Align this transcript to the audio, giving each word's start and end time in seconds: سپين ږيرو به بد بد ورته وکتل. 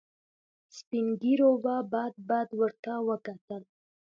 سپين 0.77 1.05
ږيرو 1.21 1.51
به 1.63 1.75
بد 1.91 2.13
بد 2.29 2.49
ورته 2.59 2.93
وکتل. 3.07 3.63